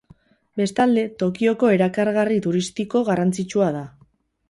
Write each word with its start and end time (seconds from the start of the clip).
Bestalde, 0.61 1.03
Tokioko 1.19 1.71
erakargarri 1.75 2.41
turistiko 2.49 3.07
garrantzitsua 3.11 3.73
da. 3.81 3.89